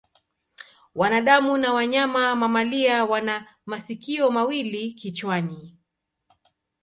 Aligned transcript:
Wanadamu 0.95 1.57
na 1.57 1.73
wanyama 1.73 2.35
mamalia 2.35 3.05
wana 3.05 3.45
masikio 3.65 4.31
mawili 4.31 4.93
kichwani. 4.93 5.77